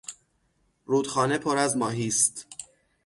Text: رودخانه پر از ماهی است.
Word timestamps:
رودخانه 0.85 1.37
پر 1.37 1.57
از 1.57 1.77
ماهی 1.77 2.07
است. 2.07 2.47